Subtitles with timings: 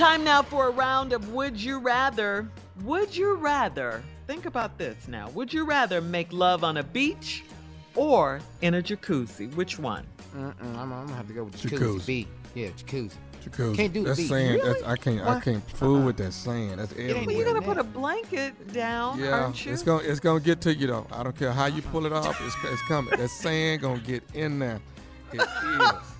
[0.00, 2.48] Time now for a round of Would You Rather.
[2.84, 7.44] Would you rather, think about this now, would you rather make love on a beach
[7.94, 9.54] or in a jacuzzi?
[9.54, 10.06] Which one?
[10.34, 11.78] Mm-mm, I'm, I'm gonna have to go with Jacuzzi.
[11.78, 12.06] jacuzzi.
[12.06, 12.28] B.
[12.54, 13.12] Yeah, jacuzzi.
[13.44, 13.76] Jacuzzi.
[13.76, 14.28] Can't do the that's beach.
[14.30, 14.54] sand.
[14.54, 14.72] Really?
[14.72, 15.20] That's, I can't.
[15.20, 16.06] I can't fool uh-uh.
[16.06, 16.80] with that sand.
[16.80, 17.36] That's Well, everywhere.
[17.36, 19.74] you're gonna put a blanket down, yeah, aren't you?
[19.74, 21.06] it's gonna it's gonna get to you though.
[21.12, 21.90] I don't care how you uh-huh.
[21.92, 22.40] pull it off.
[22.40, 23.18] It's, it's coming.
[23.18, 24.80] That sand gonna get in there.
[25.34, 26.19] It is.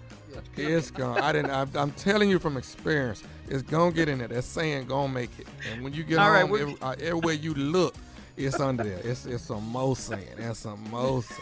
[0.57, 1.21] It's gonna.
[1.23, 1.51] I didn't.
[1.51, 3.23] I, I'm telling you from experience.
[3.49, 4.29] It's gonna get in there.
[4.29, 5.47] That sand gonna make it.
[5.73, 7.95] And when you get All right, home, what- every, uh, everywhere you look,
[8.37, 9.01] it's under there.
[9.05, 10.25] It's it's some more sand.
[10.37, 11.39] There's some more sand.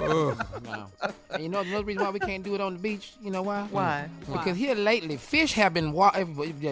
[0.00, 0.46] Ugh.
[0.64, 0.86] No.
[1.30, 3.14] And you know the reason why we can't do it on the beach?
[3.22, 3.66] You know why?
[3.70, 4.08] Why?
[4.30, 6.12] Because here lately, fish have been wa-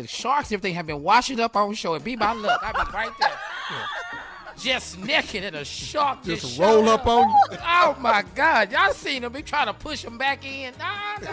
[0.06, 1.98] sharks, if they have been washing up on shore.
[2.00, 3.30] Be my luck, I be right there,
[4.58, 7.58] just naked, and a shark just, Just roll up on you.
[7.62, 9.34] Oh my God, y'all seen him?
[9.34, 10.72] He trying to push him back in.
[10.78, 11.32] Nah, nah,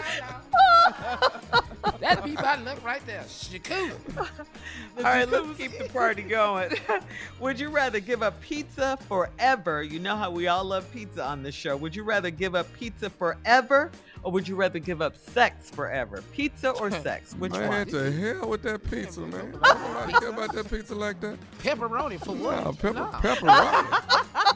[1.52, 1.60] nah.
[2.00, 3.22] That'd be my look right there.
[3.22, 3.92] Jacuzzi.
[4.98, 6.72] All right, let's keep the party going.
[7.40, 9.82] Would you rather give up pizza forever?
[9.82, 11.76] You know how we all love pizza on this show.
[11.76, 13.90] Would you rather give up pizza forever
[14.22, 16.22] or would you rather give up sex forever?
[16.32, 17.34] Pizza or sex?
[17.34, 17.86] Which man, one?
[17.88, 19.58] to hell with that pizza, man.
[19.62, 21.36] I don't like care about that pizza like that.
[21.62, 22.62] Pepperoni for what?
[22.64, 23.20] Nah, pepper, Nah.
[23.20, 23.46] pepperoni.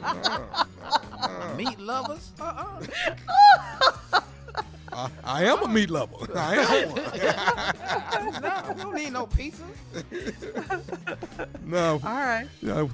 [0.01, 0.55] Nah,
[1.27, 1.55] nah.
[1.55, 2.31] Meat lovers?
[2.39, 3.91] Uh-uh.
[4.97, 6.15] I, I am a meat lover.
[6.35, 8.41] I am one.
[8.41, 9.63] no, we don't need no pizza.
[11.63, 12.47] No, All right.
[12.61, 12.87] yeah,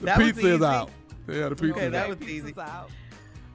[0.00, 0.90] the That pizza is out.
[1.28, 2.18] Yeah, the pizza Okay, that out.
[2.18, 2.54] was easy.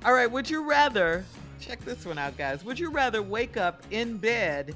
[0.05, 1.25] All right, would you rather,
[1.59, 2.63] check this one out, guys.
[2.63, 4.75] Would you rather wake up in bed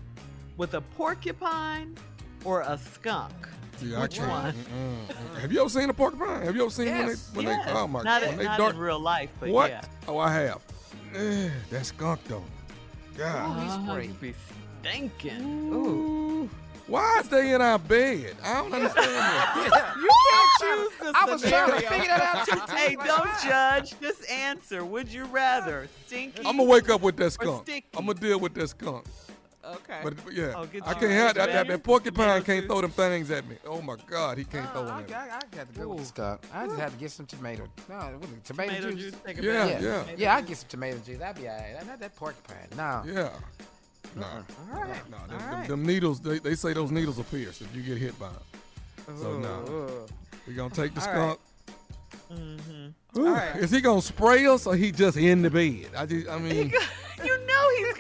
[0.57, 1.96] with a porcupine
[2.44, 3.34] or a skunk?
[3.96, 4.53] I Which one?
[4.53, 5.40] Mm-mm.
[5.40, 6.41] Have you ever seen a porcupine?
[6.41, 7.66] Have you ever seen Yes, when they when Yes.
[7.67, 9.69] they oh my not god in, they not dark in real life, but what?
[9.69, 9.81] yeah.
[10.07, 10.62] Oh, I have.
[11.13, 12.44] Eh, that skunk though.
[13.17, 13.57] God.
[13.57, 13.91] Oh, uh-huh.
[13.91, 14.05] spray.
[14.07, 14.33] you be
[14.81, 15.73] stinking.
[15.73, 15.88] Ooh.
[16.44, 16.50] Ooh.
[16.88, 18.35] Why is they in our bed?
[18.44, 19.94] I don't understand that.
[19.97, 20.50] You can't
[20.89, 21.89] choose the I was trying to scenario.
[21.89, 22.75] figure that out too.
[22.75, 23.39] Hey, Like, don't why?
[23.44, 24.00] judge.
[24.00, 24.85] Just answer.
[24.85, 26.39] Would you rather stinky?
[26.45, 27.69] I'm gonna wake up with that skunk.
[27.97, 29.05] I'm gonna deal with that skunk.
[29.75, 29.99] Okay.
[30.03, 31.52] But yeah, Oh, I can't a have that.
[31.52, 33.58] That, that porcupine can't throw them things at me.
[33.66, 35.14] Oh my God, he can't throw Oh, them I, at me.
[35.16, 36.41] I, I got to go with the skunk.
[36.53, 37.67] I just had to get some tomato.
[37.90, 39.02] No, what is it, tomato, Tomato juice.
[39.11, 39.16] juice.
[39.25, 39.81] Take a Yeah, bath.
[39.81, 40.03] yeah.
[40.17, 41.17] Yeah, I get some tomato juice.
[41.19, 41.85] That'd be all right.
[41.87, 42.58] Not that porcupine.
[42.78, 43.03] No.
[43.05, 43.29] Yeah.
[44.16, 45.09] No, All right.
[45.11, 45.67] no, All them, them- right.
[45.67, 46.19] them needles.
[46.22, 49.17] They, they say those needles will pierce if you get hit by them.
[49.17, 50.05] So no, Ooh.
[50.47, 51.40] we gonna take the All skunk.
[52.31, 52.93] Mhm.
[53.17, 53.55] Ooh, All right.
[53.58, 55.90] Is he gonna spray us or he just in the bed?
[55.96, 56.87] I just, I mean, You know he's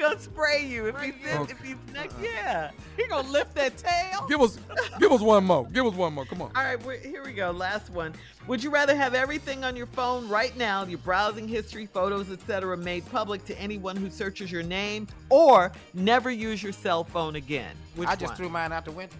[0.09, 2.15] gonna spray you if he's in, if he's next.
[2.15, 2.25] Uh-huh.
[2.25, 2.71] Yeah.
[2.95, 4.25] He gonna lift that tail.
[4.27, 4.57] Give us,
[4.99, 5.65] give us one more.
[5.67, 6.25] Give us one more.
[6.25, 6.51] Come on.
[6.55, 7.51] All right, we here we go.
[7.51, 8.13] Last one.
[8.47, 12.77] Would you rather have everything on your phone right now, your browsing history, photos, etc.,
[12.77, 17.75] made public to anyone who searches your name, or never use your cell phone again?
[17.95, 18.37] Which I just one?
[18.37, 19.15] threw mine out the window.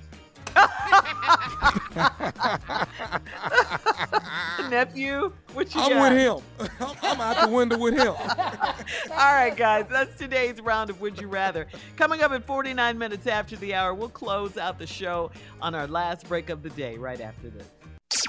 [4.69, 6.12] Nephew, what you I'm got?
[6.12, 6.69] with him.
[6.80, 8.07] I'm, I'm out the window with him.
[9.12, 11.68] All right, guys, that's today's round of Would You Rather.
[11.95, 15.31] Coming up at 49 minutes after the hour, we'll close out the show
[15.62, 17.68] on our last break of the day right after this.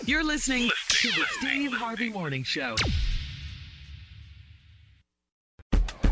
[0.05, 2.77] You're listening to the Steve Harvey Morning Show.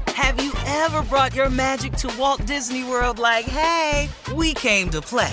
[0.08, 5.00] Have you ever brought your magic to Walt Disney World like, hey, we came to
[5.00, 5.32] play?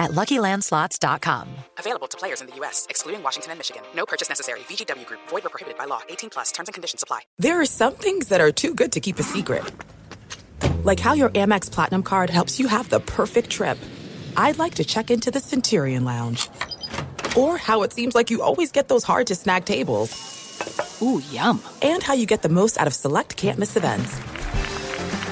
[0.00, 1.48] at luckylandslots.com.
[1.78, 3.82] Available to players in the U.S., excluding Washington and Michigan.
[3.94, 4.60] No purchase necessary.
[4.60, 6.00] VGW Group, void or prohibited by law.
[6.08, 7.20] 18 plus terms and conditions apply.
[7.38, 9.62] There are some things that are too good to keep a secret.
[10.82, 13.78] Like how your Amex Platinum card helps you have the perfect trip.
[14.36, 16.48] I'd like to check into the Centurion Lounge.
[17.36, 20.98] Or how it seems like you always get those hard to snag tables.
[21.02, 21.62] Ooh, yum.
[21.82, 24.18] And how you get the most out of select can't miss events.